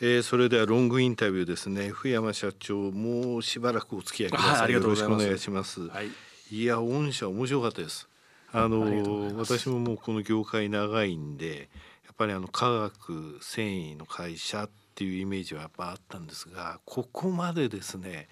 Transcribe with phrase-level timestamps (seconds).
[0.00, 1.88] えー、それではロングインタビューですね。
[1.90, 6.08] 福山社長もうしばらくお付き合いください、はい、よろしくお願いします、はい、
[6.50, 8.08] いや御社面白かったです。
[8.52, 11.68] あの私ももうこの業界長いんで
[12.04, 18.28] やっぱりあの化学繊維の会社っていうイメージはやっぱあったんですがここまでですね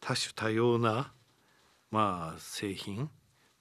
[0.00, 1.12] 多種多様な
[1.92, 3.08] まあ製品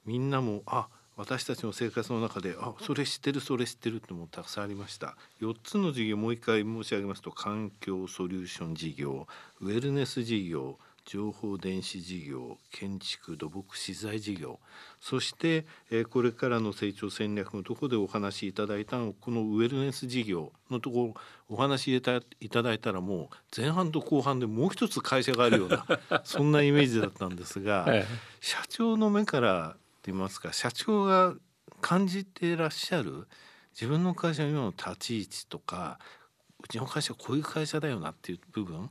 [0.06, 0.88] みんなもあ
[1.20, 5.18] 私たちの生活の中であそれ知ってるそれ知ってるってもたくさんありました。
[5.42, 9.28] 4つの事業もう一回申し上げますと環境ソリューション事業
[9.60, 14.62] ウェルネス事業情報電子事業建築土木資材事業。
[15.02, 22.02] そして、えー、これからの成長戦略のところでお話しいただいたのこのウェルネス事業のところお話しい
[22.50, 23.28] ただいたらもう
[23.58, 25.86] 前半と後半でもう一つ会社があるような
[26.24, 28.06] そんなイメージだったんですが、は い、
[28.40, 29.76] 社長の目から
[30.12, 31.34] 言いますか社長が
[31.82, 33.28] 感じていらっしゃる
[33.74, 36.00] 自分の会社の今の立ち位置とか
[36.64, 38.90] うちの会社こういう会社だよなっていう部分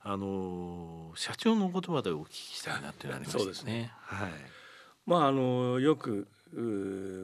[0.00, 3.54] あの社長の言葉でお聞きしたいなってなりましたね。
[3.54, 3.92] すね。
[4.00, 4.30] はい。
[5.06, 6.26] まああのよく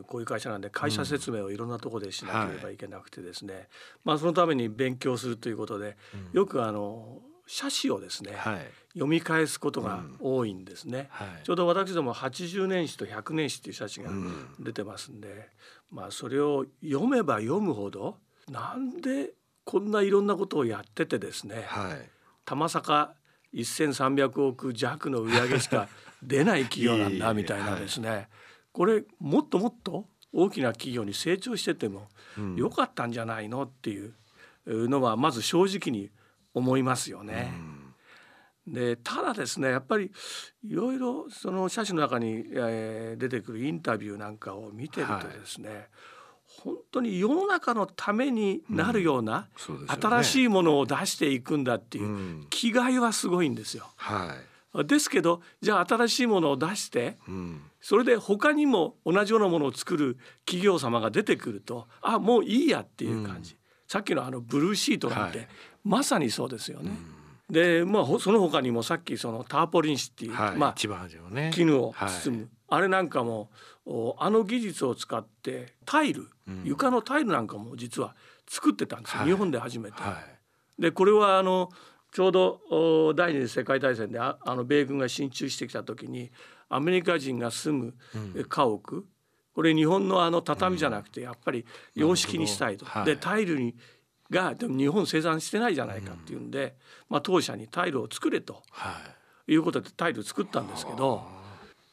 [0.07, 3.69] こういう会社なんで会社説明をいろんなところでしなければいけなくてですね、うんはい、
[4.05, 8.67] まあそのために勉強するということで、うん、よくあの写真をですね、はい、
[8.99, 11.27] 読み返すことが多いんですね、うん。
[11.27, 14.11] はい、ちょうど私ども80年史と100年史っていう写真が
[14.59, 15.29] 出てますんで、
[15.93, 18.17] うん、まあそれを読めば読むほど
[18.51, 19.31] なんで
[19.65, 22.11] こんないろんなことをやっててですね、はい、
[22.45, 23.15] 玉坂
[23.55, 25.89] 1,300億弱の売り上げしか
[26.23, 28.29] 出ない企業なんだみたいなですね、
[28.73, 32.09] これもっともっと大きな企業に成長してても
[32.57, 34.15] よかったんじゃないのっていう
[34.67, 36.11] のはまず正直に
[36.53, 37.53] 思いますよね。
[38.73, 40.11] でただですねやっぱり
[40.65, 45.79] いろいろその写真の中に、えー、出てくるインタビューなんかを見てるとですね、はい、
[46.63, 53.91] 本当に世の中のためになるような、うんね、新しいものを出していくんだっていう気概はすごいんですよ。
[53.97, 54.35] は
[54.83, 65.49] い、ですけどじゃあ新しいものを出して、うん、それで他にも同じようなものを作る企業様が出てくるとあもういいやっていう感じ、うん、さっきのあのブルーシートなんて、はい、
[65.85, 67.18] まさにそうですよね。
[67.51, 70.75] でまあその他にもさっきそのターポリン紙っていう、はい、まあ、
[71.31, 73.51] ね、絹を包む、はい、あれなんかも
[74.19, 78.15] あの技術を使ってタイル、うん、床のタイルなんかも実は
[78.47, 79.97] 作ってたんですよ、はい、日本で初めて。
[80.79, 81.71] でこれはあの
[82.13, 86.31] ちょうど第二次世界大戦であの米軍が進駐してきた時に
[86.69, 89.05] アメリカ人が住む家屋、うん、
[89.55, 92.87] これ日本のあの畳じゃなくてやっぱり洋式にしたいと。
[93.05, 93.75] でタイルに
[94.31, 96.75] がでも日本生産してないじゃないかっていうんで、
[97.09, 99.01] まあ、当社にタイルを作れと、は
[99.47, 101.23] い、いうことでタイル作ったんですけど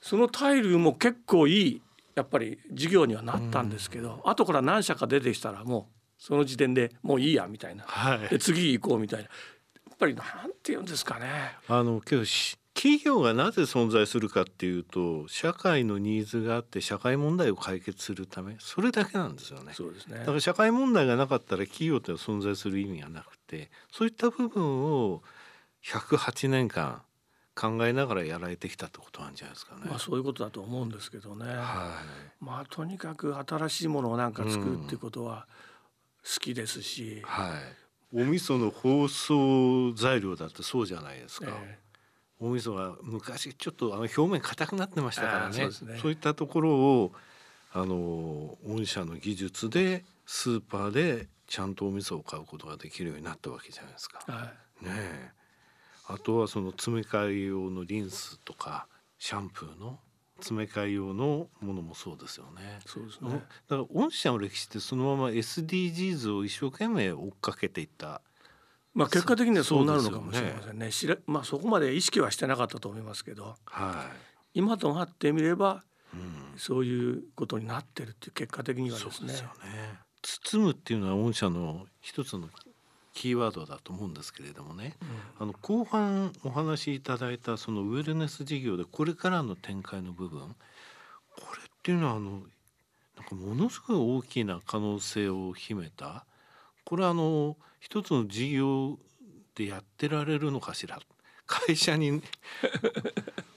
[0.01, 1.81] そのタイルも結構いい
[2.15, 9.25] やっぱり事業にはなったんですけど、後から何社か出てきたらもうその時点でもういいやみたいな、はい、で次行こうみたいな。
[9.25, 9.29] や
[9.93, 11.27] っぱりなんて言うんですかね。
[11.67, 12.23] あのけど
[12.75, 19.71] 企業がなぜ存在するかっていうと社会のニーズがあって社会問題を解決するためそれだけなんですよね。
[19.73, 25.23] そうですねだから社会問題がなかったら企業って存在する意味がなくてそういった部分を
[25.85, 27.01] 108年間
[27.55, 29.83] 考えながらやられてきたってことなんじゃないですかね。
[29.85, 31.45] まあそういうことだと思うんですけどね。
[31.45, 35.47] はい、まあとにかく新しいものをなんか作るっていうことは
[36.23, 37.21] 好きですし。
[37.23, 37.61] うん、はい。
[38.13, 41.47] お味噌の包装材料だってそうじゃないですか。
[41.49, 41.84] えー
[42.39, 47.11] 大味噌は昔ちょっとあの表面硬くなってましたからねそうねそういったところを
[47.73, 54.19] あの御社の技術でスーパーでちゃんとお味噌を買うことができるようになったわけじゃないですか。
[54.27, 54.51] は
[54.81, 55.31] い、ね
[56.07, 58.87] あとはその詰め替え用のリンスとか
[59.17, 59.99] シャンプーの
[60.37, 62.79] 詰め替え用のものもそうですよね。
[62.85, 63.31] そうですね。
[63.69, 68.21] だから御社の歴史ってそのまま SDGs を一生懸命追っかけていった
[68.95, 70.89] まあ結果的にはそうなるのかもしれませんね。
[70.89, 74.09] ねまあそこまで意識はしてなかったと思いますけど、は
[74.53, 75.83] い、今となってみれば、
[76.13, 79.33] うん、そういうことになってるっていう結果的にはですね。
[79.33, 79.49] すね。
[80.21, 82.49] 包むっていうのは御社の一つの
[83.13, 90.55] キーワードだと思うんですけれどもね、うん、あの後半お話しいただいたそのウェルネス事業でこれからの展開の部分。
[91.35, 92.41] これっていうのはあの
[93.17, 96.25] なんかものすごい大きな可能性を秘めた
[96.85, 98.99] これはあの一つの事業
[99.55, 100.99] でやってられるのかしら？
[101.47, 102.21] 会社に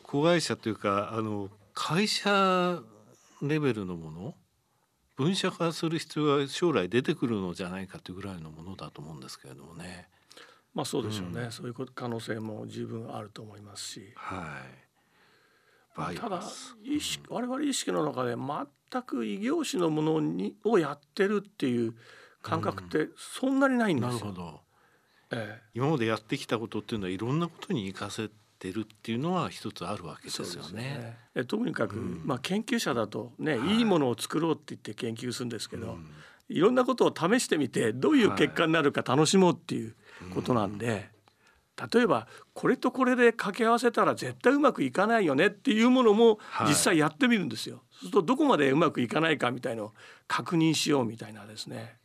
[0.02, 2.82] 子会社というかあの会社
[3.40, 4.34] レベルのもの？
[5.16, 10.08] 分社化する必要が将来出てくるのじゃないかというぐらいのものだと思うんですけれどもね。
[10.74, 14.12] まあそうでしょうね、うん、そういう可能性も十分あると思いますし。
[14.14, 14.62] は
[16.12, 16.16] い。
[16.16, 16.40] ただ
[16.84, 21.96] 意識、うん、我々意識の中で全く異業種のものにをやってるっていう
[22.42, 24.12] 感覚ってそんなにないんですよ。
[24.12, 24.60] なるほど、
[25.32, 31.16] ええ、今までやってきたことっていうのはいろんなことに生かせてるっていうのは一つあるわけですよね。
[31.34, 31.44] ね。
[31.44, 36.10] とにかく、うん、まあ研究者だとね、はい、いいものを作ろうって言って研究するんですけど、うん、
[36.48, 39.94] いろんなことを試してみてどういう結果になるか楽しもうっていう
[40.34, 41.10] ことなんで、はい。
[41.94, 47.76] 例えばこれとこれで掛け合わせたら絶対うまくいかないよねっていうものも実際やってみるんですよ。
[47.76, 49.94] はい、そうするとどこまでうまくいかないかみたいのを
[50.26, 51.98] 確認しようみたいなですね。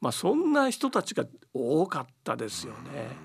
[0.00, 3.16] まあそんな人たちが多かったですよね。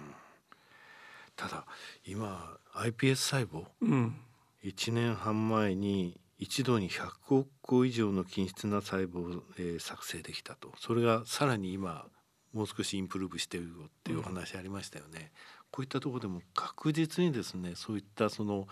[1.36, 1.66] ただ
[2.06, 4.16] 今 iPS 細胞、うん、
[4.64, 12.06] 1年半前に一度に100億個以上の均質な細胞を、えー、作成できたとそれがさらに今
[12.54, 15.32] もう少しインプルーブしてるよっていうお話ありましたよね。
[15.58, 18.68] うんこういったところでも確実にですねそういったその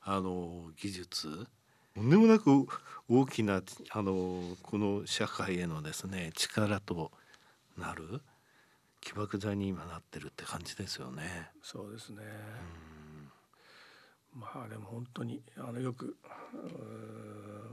[0.00, 1.46] あの技術
[1.94, 2.66] とんでもなく
[3.10, 3.60] 大きな
[3.90, 7.12] あのこの社会へのですね力と
[7.76, 8.20] なる？
[9.00, 11.50] 起爆剤に今なってるって感じですよね。
[11.62, 12.22] そうですね。
[14.34, 16.16] まあでも本当にあのよく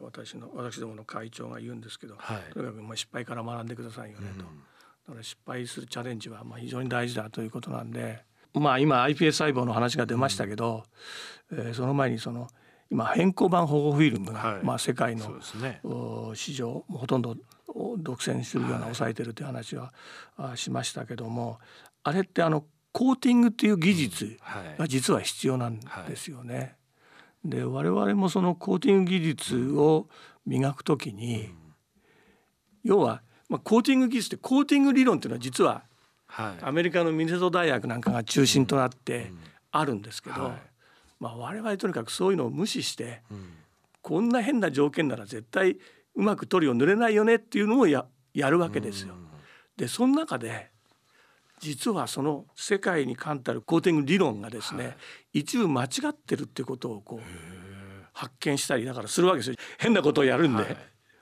[0.02, 4.44] 私の私どもの会長が言うんですけど、はい、とにかくまあ失敗から学んでくださいよねと。
[4.44, 4.46] だ
[5.14, 8.24] から失敗するチャレンジはまあ非常に大事だということなんで
[8.54, 10.84] まあ今 iPS 細胞の話が出ましたけど、
[11.52, 12.48] うん、えー、その前にその
[12.90, 15.82] 今変更版保護フィルムが、はい、まあ世界の、ね、
[16.36, 17.36] 市場ほとんど
[17.98, 19.94] 独占するような抑えてるという話は、
[20.38, 21.60] はい、しましたけども
[22.04, 24.38] あれってあのコーティングっていう技術
[24.78, 26.56] が実は必要なんですよね。
[26.56, 30.08] はい、で我々もそのコーティング技術を
[30.46, 31.54] 磨くときに、うん、
[32.84, 35.84] 要は、まあ、コーティング技術ってコーティング理論っていうのは実は
[36.34, 39.31] はい、アメリカのミネソ大学なんかが中心となって
[39.72, 40.62] あるんですけど、うんはい、
[41.19, 43.50] まあ、我々とにかくそういうのを無視して、うん、
[44.02, 45.78] こんな変な条件なら絶対
[46.15, 49.15] うまく塗料塗れないよねっていうのをややるわけですよ。
[49.77, 50.71] でその中で
[51.60, 54.92] 実はその世界に冠たるコーティング理論がですね、は
[55.33, 57.19] い、一部間違ってるっていうことをこう
[58.12, 59.56] 発見したりだからするわけですよ。
[59.77, 60.77] 変なことをやるんで、はい、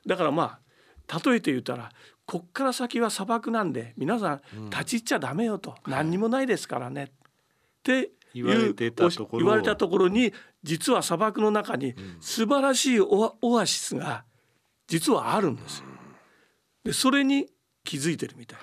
[0.05, 0.59] だからま
[1.07, 1.91] あ例えて言ったら
[2.25, 7.07] こっから先は砂漠なんで皆さん立ち入っちゃダメよと、うん、何にもないですからね、っ
[7.83, 8.91] て言われて
[9.33, 10.33] 言われたところに
[10.63, 14.23] 実は砂漠の中に素晴らしいオアシスが
[14.91, 15.85] 実はあるんですよ。
[16.83, 17.47] でそれに
[17.85, 18.59] 気づいてるみたい。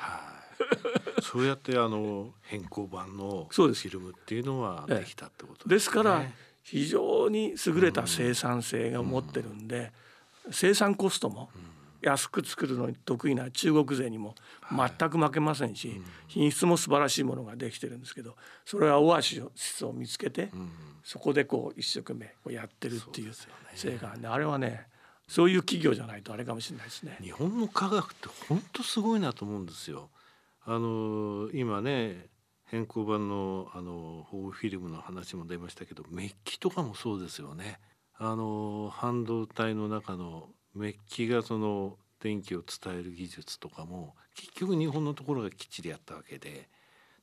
[1.22, 6.22] そうやってあの変更版のフィルムっていうのはできたってことです、ね,、から
[6.62, 9.90] 非常に優れた生産性が持ってるんで、
[10.50, 11.48] 生産コストも
[12.02, 14.34] 安く作るのに得意な中国勢にも
[14.70, 18.36] 全く負けませんし、はい、品質も素晴らしいものができてるんですけど
[18.66, 20.70] それはオアシスを見つけて、うん、
[21.02, 23.32] そこでこう一生懸命やってるっていう
[23.74, 24.86] 成果ね、ね、あれはね
[25.28, 27.18] そういう企業じゃないとあれかもしれないですね。
[27.20, 30.10] 日本の科学って本当すごいなと思うんですよ。
[30.64, 32.26] あの今ね
[32.64, 37.78] 変更版のあの保護フィルムの話も出ましたけどメッキとかもそうですよね。
[38.16, 46.68] あの半導体の中のメッキがその電気を伝える技術とかも結局日本のところがきっちりやったわけで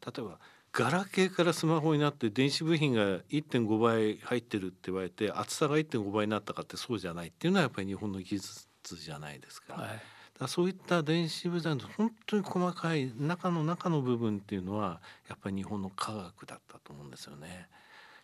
[0.06, 0.40] 例えば
[0.78, 8.68] ガラケーからスマホになって電子部品が1.5倍入ってるって言われて厚さが1.5倍になったかってそうじゃないっていうのはやっぱり日本の技術
[8.98, 9.76] じゃないですか。
[9.76, 10.02] はい、
[10.38, 15.00] だそういった電子部材の本当に細かい中の中の部分っていうのは
[15.30, 17.70] やっぱり日本の科学だったと思うんですよね。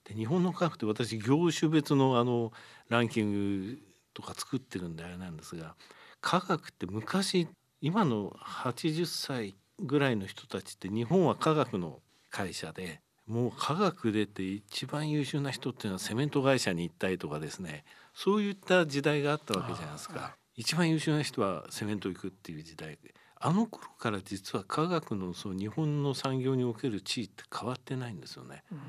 [0.03, 2.51] で日本の科学って私業種別のあの
[2.89, 3.79] ランキング
[4.13, 5.75] とか作ってるんであれなんですが
[6.19, 7.47] 科学って昔
[7.79, 12.01] 今の80歳ぐらいの人たちって日本は科学の
[12.31, 17.83] 会社でもう科学でって一番優秀な人っていうのはセメント会社に行ったりとかですね
[18.13, 20.35] そういった時代があったわけじゃないですか。
[20.55, 22.99] 一番優秀な人はセメント行くっていう時代
[23.43, 28.63] あの頃から実は科学のそう日本の産業における地位って変わってないんですよね。
[28.71, 28.79] うん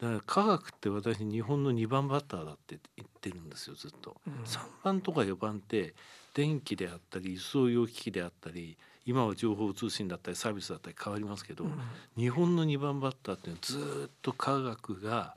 [0.00, 5.94] だから科学って私日本の2番バッターだって言ってるんですよずっと、うん、3番とか4番って
[6.34, 8.76] 電気であったり輸送用機器であったり
[9.06, 11.72] 今は情報通信だったりサービスだったり変わりますけど、うん、
[12.18, 15.34] 日本の2番バッターっていうのはずっと科学が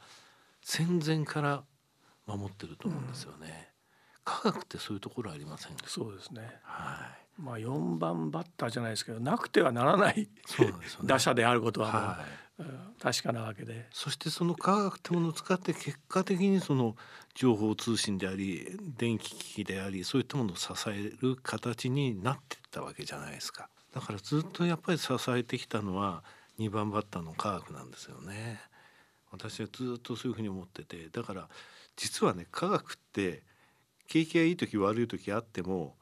[0.61, 1.63] 戦前から
[2.27, 3.69] 守ってると思うんですよね、
[4.27, 6.41] うん、科学ってそういうところありませんそうですね。
[6.63, 7.41] はい。
[7.41, 12.48] まあ4番バッターじゃないですけどなくてはならないそうなんですよ、ね、打者であることははい
[13.01, 13.87] 確かなわけで。
[13.91, 16.95] そしてその科学ってものを使って結果的にその
[17.33, 23.69] 情報通信であり電気機器でありそういったものを支える形になってったわけじゃないですか。
[23.93, 26.23] だからずっとやっぱり支えてきたのは
[26.57, 28.59] 2番バッターの科学なんですよね。
[29.31, 31.07] 私はずっとそういうふうに思ってて。
[31.09, 31.49] だから
[31.95, 33.43] 実はね科学って
[34.07, 35.95] 景気がいい時悪い時あっても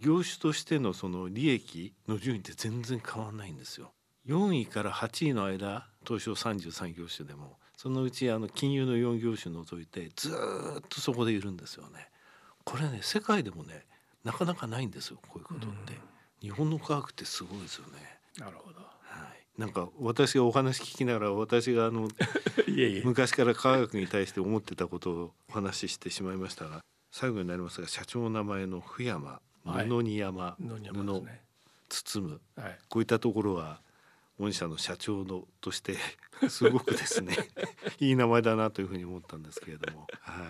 [0.00, 3.92] 業種としてのその利益の順位って全然変わんないんですよ。
[4.26, 12.08] 4位から8位の間東証33業種でもそのうちあの金融の4業種除いてずっとそこでいるんですよね。
[12.64, 13.86] これね世界でもね
[14.22, 15.98] なかなかないんですよこういうことって。
[16.40, 18.18] 日本の科学ってすごいですよね。
[18.38, 18.80] なるほど。
[18.80, 18.84] は
[19.34, 19.60] い。
[19.60, 22.08] なんか私がお話聞きながら私があの
[23.04, 31.42] 昔から科学に対して思ってたことをお話ししてしまいましたが最後になりますが社長の名前の福山布に山、布、ね、
[31.88, 33.80] 包む、はい、こういったところは
[34.38, 35.96] 御社の社長のとして
[36.48, 37.36] すごくですね
[38.00, 40.46] いい名前だなというふうに思ったんですけれども、はい、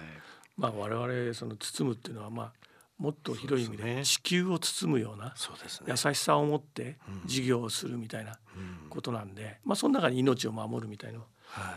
[0.56, 2.52] まあ我々その包むっていうのはまあ
[2.98, 5.34] もっと広い意味で地球を包むような
[5.86, 8.38] 優しさを持って事業をするみたいな
[8.90, 11.26] ことなんで、まあその中に命を守るみたいの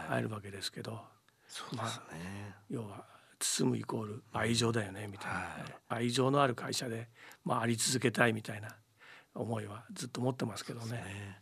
[0.08, 1.04] 入るわけですけど、
[1.48, 3.06] そうですね、要は
[3.40, 5.56] 包むイコール愛情だよねみたいな、
[5.88, 7.10] 愛情のある会社で、
[7.44, 8.76] まあ、あり続けたいみたいな
[9.34, 11.40] 思いはずっと持ってますけどね。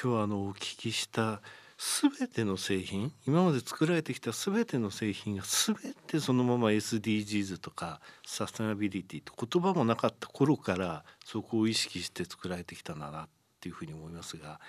[0.00, 1.40] 今日はあのお聞きした
[1.78, 13.28] 全ての製品今まで作られてきた全ての製品が全てそのまま SDGs とかサステナビリティと言葉もなかった頃からそこを意識して作られてきたんだなっ
[13.60, 14.60] ていうふうに思いますが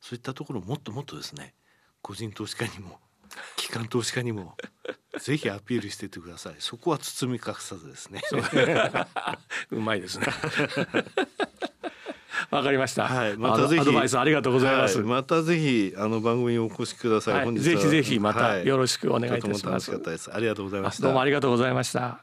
[0.00, 1.54] そういったところをもっともっとですね
[2.00, 2.98] 個人投資家にも
[3.56, 4.56] 機関投資家にも
[5.20, 6.54] ぜひアピールしててください。
[6.58, 8.22] そこは包み隠さずですね。
[9.70, 10.26] うまいですね
[12.52, 13.08] わかりました。
[13.08, 14.98] はい、またぜひアドバイスありがとうございます。
[14.98, 17.46] はい、またぜひあの番組にお越しください。
[17.46, 19.90] はい、ぜひぜひまたよろしくお願いいたします。
[20.30, 21.04] ありがとうございました。
[21.04, 22.20] どうもありがとうございました。